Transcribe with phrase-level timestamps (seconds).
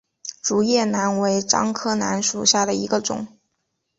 [0.41, 3.27] 竹叶楠为樟科楠属下的一个种。